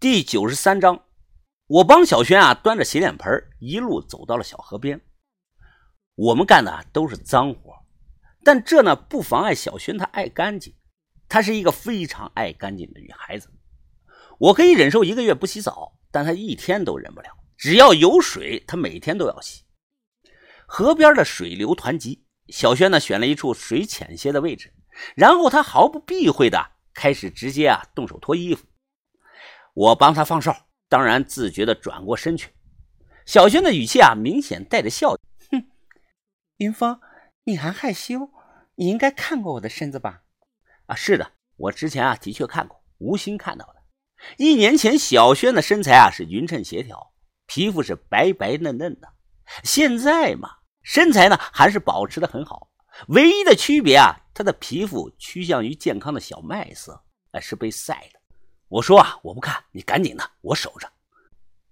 [0.00, 1.04] 第九十三章，
[1.66, 4.98] 我帮小轩啊端着洗脸盆，一路走到了小河边。
[6.14, 7.84] 我们干的都是脏活，
[8.42, 10.74] 但这呢不妨碍小轩她爱干净。
[11.28, 13.50] 她是一个非常爱干净的女孩子。
[14.38, 17.28] 我可以忍受一个月不洗澡，但她一天都忍不了。
[17.58, 19.64] 只要有水，她每天都要洗。
[20.66, 24.72] 河边的水流湍急，小轩呢选了一处水浅些的位置，
[25.14, 28.64] 然后她毫不避讳的开始直接啊动手脱衣服。
[29.74, 32.50] 我帮他放哨，当然自觉的转过身去。
[33.26, 35.12] 小轩的语气啊，明显带着笑。
[35.50, 35.64] 哼，
[36.56, 37.00] 云峰，
[37.44, 38.30] 你还害羞？
[38.74, 40.22] 你应该看过我的身子吧？
[40.86, 43.76] 啊，是的，我之前啊的确看过，无心看到的。
[44.36, 47.12] 一年前，小轩的身材啊是匀称协调，
[47.46, 49.08] 皮肤是白白嫩嫩的。
[49.62, 50.48] 现在嘛，
[50.82, 52.70] 身材呢还是保持的很好，
[53.08, 58.19] 唯一的区别啊，他的皮肤趋向于健康的小麦色，哎，是被晒的。
[58.70, 60.88] 我说啊，我不看，你赶紧的，我守着。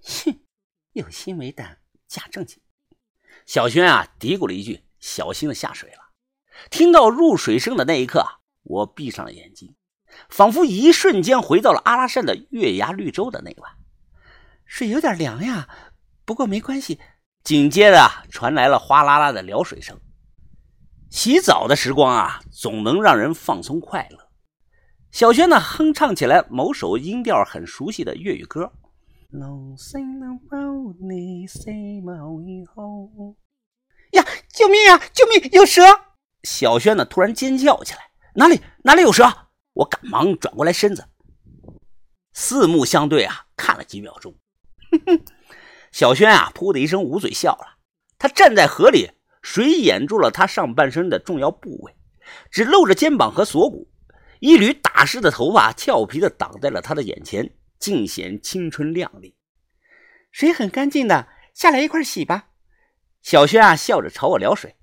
[0.00, 0.38] 哼，
[0.92, 2.60] 有心没胆，假正经。
[3.46, 5.98] 小轩啊，嘀咕了一句，小心的下水了。
[6.70, 8.24] 听到入水声的那一刻，
[8.62, 9.74] 我闭上了眼睛，
[10.28, 13.72] 仿佛一瞬间回到了阿拉善的月牙绿洲的那晚。
[14.64, 15.68] 水有点凉呀，
[16.24, 17.00] 不过没关系。
[17.42, 20.00] 紧接着传来了哗啦啦的撩水声。
[21.10, 24.23] 洗澡的时光啊，总能让人放松快乐。
[25.14, 28.72] 小轩呢，哼唱起来某首音调很熟悉的粤语歌。
[34.14, 34.24] 呀！
[34.48, 35.00] 救命啊！
[35.12, 35.48] 救命！
[35.52, 35.82] 有蛇！
[36.42, 38.00] 小轩呢，突然尖叫起来。
[38.34, 38.60] 哪里？
[38.82, 39.22] 哪里有蛇？
[39.74, 41.04] 我赶忙转过来身子，
[42.32, 44.34] 四目相对啊，看了几秒钟。
[45.92, 47.78] 小轩啊，噗的一声捂嘴笑了。
[48.18, 49.12] 他站在河里，
[49.42, 51.94] 水掩住了他上半身的重要部位，
[52.50, 53.86] 只露着肩膀和锁骨。
[54.44, 59.34] 一缕打湿的头发，俏皮的挡在了他的眼前，尽显青春靓丽。
[60.30, 62.48] 水很干净的，下来一块洗吧。
[63.22, 64.76] 小轩啊，笑着朝我撩水。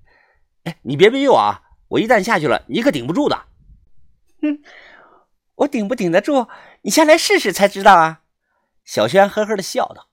[0.64, 1.62] 哎，你别逼我啊！
[1.90, 3.36] 我一旦下去了，你可顶不住的。
[4.40, 4.60] 哼，
[5.54, 6.48] 我顶不顶得住，
[6.80, 8.22] 你下来试试才知道啊。
[8.84, 10.08] 小轩呵呵的笑道。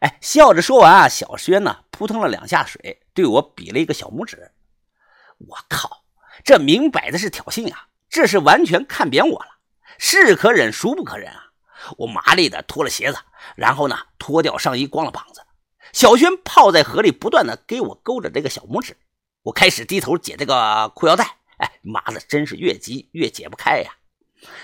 [0.00, 4.52] 哎，笑着说完啊，小轩呢扑腾了两下水，对我比了一个小拇指。
[5.36, 6.06] 我靠，
[6.42, 7.88] 这明摆的是挑衅啊！
[8.14, 9.58] 这是完全看扁我了，
[9.98, 11.46] 是可忍，孰不可忍啊！
[11.98, 13.18] 我麻利的脱了鞋子，
[13.56, 15.42] 然后呢，脱掉上衣，光了膀子。
[15.92, 18.96] 小轩泡在河里，不断的给我勾着这个小拇指。
[19.42, 23.96] 我开始低头解这个裤腰带，哎妈的，真是越急越解不开呀！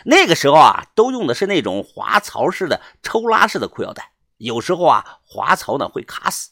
[0.05, 6.51] 那个时候啊，都用的是那种滑槽式的抽拉式的裤腰带，有时候啊，滑槽呢会卡死。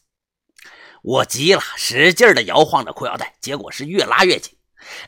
[1.02, 4.57] 我急了，使劲的摇晃着裤腰带，结果是越拉越紧。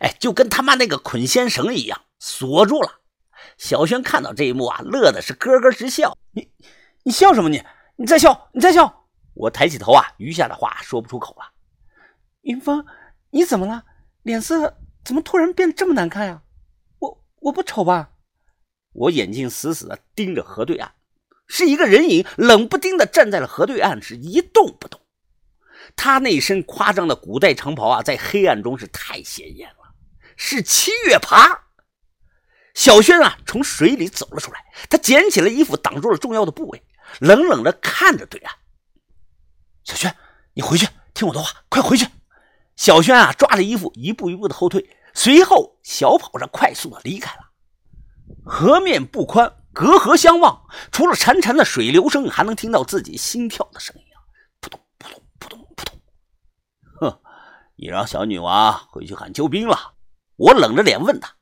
[0.01, 3.01] 哎，就跟他妈那个捆仙绳一样锁住了。
[3.57, 6.17] 小轩看到这一幕啊，乐的是咯咯直笑。
[6.33, 6.51] 你，
[7.05, 7.49] 你笑什么？
[7.49, 7.63] 你，
[7.97, 9.07] 你再笑，你再笑。
[9.35, 11.53] 我抬起头啊，余下的话说不出口了。
[12.43, 12.85] 云峰，
[13.31, 13.85] 你怎么了？
[14.23, 16.43] 脸色怎么突然变这么难看呀？
[16.99, 18.11] 我，我不丑吧？
[18.93, 20.91] 我眼睛死死的盯着河对岸，
[21.47, 25.00] 是一个人影，冷不丁的站在了河对岸，是一动不动。
[25.97, 29.95] 他那身夸张的古代长袍啊，在黑暗中是太显眼了，
[30.37, 31.67] 是七月爬。
[32.75, 36.83] 小轩啊，从水里走了出来，他捡起了衣服，挡住了重要的部位，
[37.19, 38.55] 冷冷的看着对岸。
[39.85, 40.15] 小轩，
[40.55, 42.07] 你回去，听我的话，快回去！
[42.77, 47.51] 小轩啊，抓着衣服，一步一步的后退，随后小跑着快速的离开了。
[48.45, 54.05] 河面不宽，隔河相望，除了潺潺的水流声，还能听到自己心跳的声音。
[57.81, 59.95] 你让小女娃回去喊救兵了。
[60.37, 61.35] 我冷着脸问他：“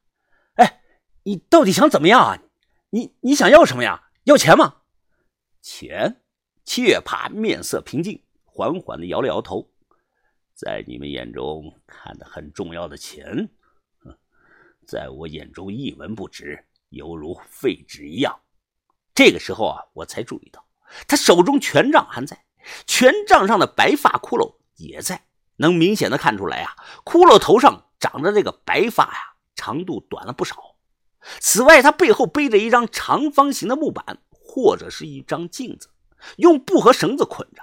[0.55, 0.81] 哎，
[1.25, 2.39] 你到底想怎么样啊？
[2.91, 4.11] 你你想要什么呀？
[4.23, 4.83] 要钱吗？”
[5.61, 6.23] 钱。
[6.65, 9.69] 七月爬面色平静，缓缓的摇了摇头。
[10.55, 13.49] 在你们眼中看的很重要的钱，
[14.87, 18.39] 在我眼中一文不值，犹如废纸一样。
[19.13, 20.65] 这个时候啊，我才注意到
[21.09, 22.45] 他手中权杖还在，
[22.87, 25.25] 权杖上的白发骷髅也在。
[25.59, 26.75] 能明显的看出来啊，
[27.05, 30.57] 骷髅头上长着这个白发呀，长度短了不少。
[31.41, 35.91] 此外，他背后背着一张长方形的木板，或者是一张镜子，
[36.37, 37.63] 用布和绳子捆着。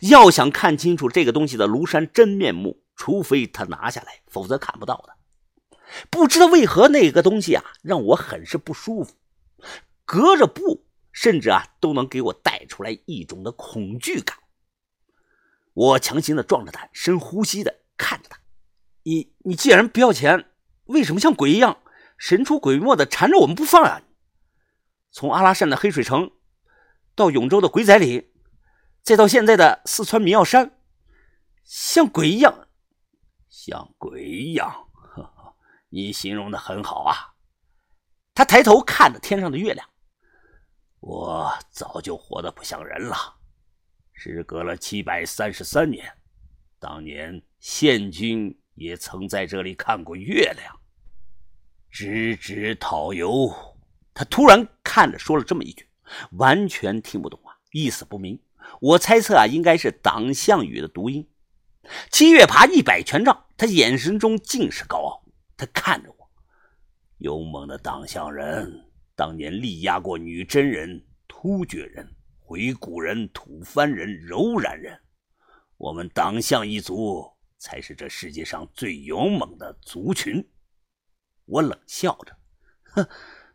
[0.00, 5.14] 要想看清楚这个东西的庐山真面目，除非他拿下来，否则看不到的。
[6.10, 9.14] 不知道为何，那个东西啊，让我很是不舒服。
[10.04, 14.36] 隔着布，甚至啊，都能给我带出来一种的恐惧感。
[15.74, 18.38] 我强行的壮着胆，深呼吸的看着他。
[19.04, 20.50] 你你既然不要钱，
[20.84, 21.82] 为什么像鬼一样
[22.16, 24.02] 神出鬼没的缠着我们不放啊？
[25.10, 26.30] 从阿拉善的黑水城
[27.14, 28.30] 到永州的鬼仔岭，
[29.02, 30.78] 再到现在的四川民耀山，
[31.64, 32.68] 像鬼一样，
[33.48, 34.88] 像鬼一样。
[34.92, 35.56] 呵呵，
[35.90, 37.34] 你形容的很好啊。
[38.34, 39.86] 他抬头看着天上的月亮。
[41.00, 43.16] 我早就活得不像人了。
[44.24, 46.08] 时隔了七百三十三年，
[46.78, 50.80] 当年县君也曾在这里看过月亮。
[51.90, 53.52] 直指讨游，
[54.14, 55.88] 他突然看着说了这么一句，
[56.38, 58.40] 完全听不懂啊，意思不明。
[58.80, 61.28] 我猜测啊，应该是党项语的读音。
[62.12, 65.24] 七月爬一百权杖，他眼神中尽是高傲。
[65.56, 66.30] 他看着我，
[67.18, 68.88] 勇猛的党项人。
[69.16, 72.08] 当年力压过女真人、突厥人、
[72.52, 75.00] 回鹘人、吐蕃人、柔然人，
[75.78, 77.24] 我们党项一族
[77.56, 80.46] 才是这世界上最勇猛的族群。
[81.46, 82.36] 我冷笑着，
[82.90, 83.08] 哼，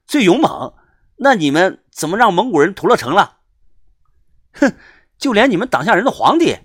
[0.07, 0.73] 最勇猛？
[1.15, 3.37] 那你们怎么让蒙古人屠了城了？
[4.53, 4.73] 哼，
[5.19, 6.57] 就连你们党项人的皇帝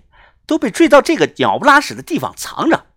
[0.47, 2.87] 都被追到这个鸟不拉屎的地方藏着。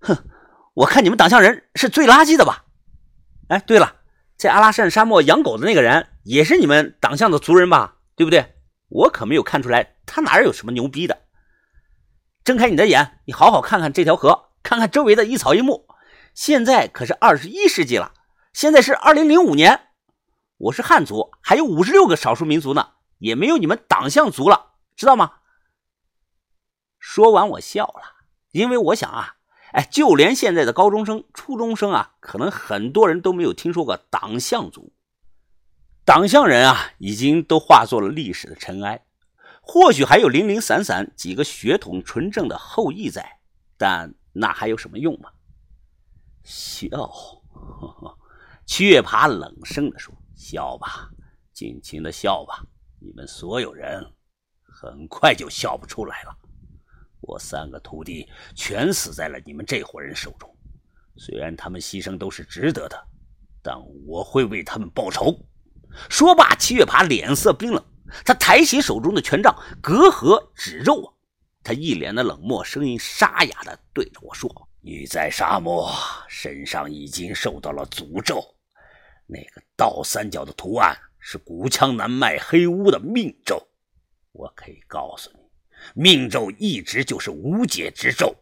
[0.00, 0.28] 哼，
[0.74, 2.64] 我看你们党项人是最垃圾的吧？
[3.46, 4.00] 哎，对了。
[4.36, 7.98] 在阿拉善沙漠养狗的那个人也是你们党项的族人吧？
[8.16, 8.56] 对不对？
[8.92, 11.22] 我可没有看出来他哪有什么牛逼的。
[12.44, 15.86] 睁开你的眼，你好好看看这条河，看看周围的一草一木。
[16.34, 18.12] 现在可是二十一世纪了，
[18.52, 19.88] 现在是二零零五年。
[20.58, 25.38] 我是汉族，还有五十六个少数民族呢，也没有你们党项族了，知道吗？
[26.98, 28.02] 说完，我笑了，
[28.50, 29.36] 因为我想啊。
[29.72, 34.92] 哎，就连现在的高中生、初中生啊，可能很多人都没有听说过党项族。
[36.04, 39.06] 党项人啊，已经都化作了历史的尘埃。
[39.60, 43.38] 或许还有零零散散几个血统纯正的后裔在，
[43.76, 45.30] 但那还有什么用吗？
[46.42, 46.88] 笑，
[48.66, 51.08] 七月爬冷声的说：“笑吧，
[51.52, 52.66] 尽情的笑吧，
[52.98, 54.04] 你们所有人
[54.64, 56.36] 很快就笑不出来了。”
[57.22, 60.52] 我三个徒弟全死在了你们这伙人手中，
[61.16, 63.00] 虽然他们牺牲都是值得的，
[63.62, 65.38] 但我会为他们报仇。
[66.08, 67.84] 说罢，七月爬脸色冰冷，
[68.24, 71.08] 他抬起手中的权杖，隔河指肉啊！
[71.62, 74.50] 他一脸的冷漠，声音沙哑的对着我说
[74.80, 75.88] ：“你在沙漠
[76.28, 78.42] 身上已经受到了诅咒，
[79.26, 83.64] 那个倒三角的图案是古枪南脉黑巫的命咒，
[84.32, 85.38] 我可以告诉你。”
[85.94, 88.32] 命咒一直就是无解之咒，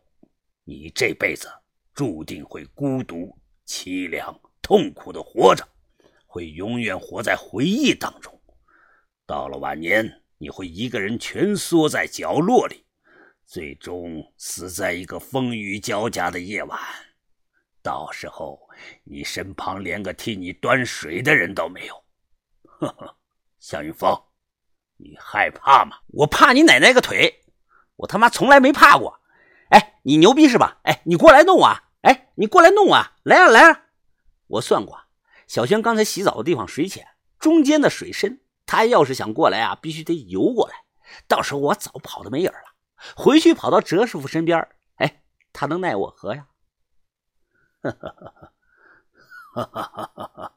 [0.64, 1.50] 你这辈子
[1.94, 3.35] 注定会孤独、
[3.67, 5.67] 凄凉、痛苦的活着，
[6.32, 8.41] 会永远活在回忆当中。
[9.27, 12.87] 到了晚年，你会一个人蜷缩在角落里，
[13.44, 16.79] 最终死在一个风雨交加的夜晚。
[17.82, 18.61] 到时候，
[19.03, 22.05] 你身旁连个替你端水的人都没有。
[22.62, 23.17] 呵呵，
[23.59, 24.17] 向云峰。
[24.99, 25.97] 你害怕吗？
[26.12, 27.43] 我怕你奶奶个腿！
[27.97, 29.19] 我他妈从来没怕过。
[29.71, 30.79] 哎，你牛逼是吧？
[30.85, 31.91] 哎，你过来弄啊！
[32.03, 33.17] 哎，你过来弄啊！
[33.25, 33.87] 来啊来啊！
[34.47, 34.97] 我算过，
[35.50, 37.08] 小轩刚才洗澡的地方水浅，
[37.41, 40.85] 中间的水深，他要是想过来啊，必须得游过来。
[41.26, 42.76] 到时候我早跑的没影了，
[43.17, 44.69] 回去跑到哲师傅身边，
[44.99, 46.47] 哎，他能奈我何呀？
[47.82, 48.14] 哈哈
[49.52, 50.55] 哈哈哈哈哈！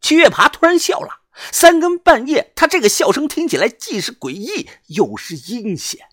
[0.00, 1.20] 七月爬突然笑了。
[1.52, 6.08] 三更半夜，他这个笑声听起来既是诡异又是阴险。